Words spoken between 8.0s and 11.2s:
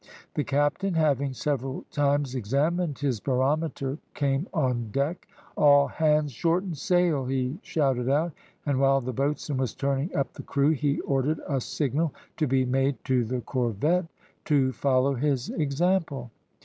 out, and while the boatswain was turning up the crew he